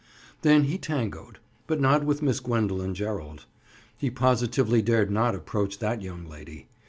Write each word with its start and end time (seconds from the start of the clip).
Then 0.41 0.63
he 0.63 0.79
tangoed, 0.79 1.37
but 1.67 1.79
not 1.79 2.03
with 2.03 2.23
Miss 2.23 2.39
Gwendoline 2.39 2.95
Gerald. 2.95 3.45
He 3.99 4.09
positively 4.09 4.81
dared 4.81 5.11
not 5.11 5.35
approach 5.35 5.77
that 5.77 6.01
young 6.01 6.25
lady. 6.25 6.67